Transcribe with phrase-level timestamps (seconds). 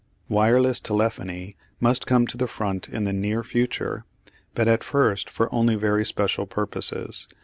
[0.29, 4.03] Wireless telephony must come to the front in the near future,
[4.55, 7.27] but at first for only very special purposes.